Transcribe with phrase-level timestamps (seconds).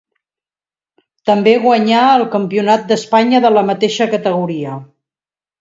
[1.31, 4.77] També guanyà el campionat d'Espanya de la mateixa categoria.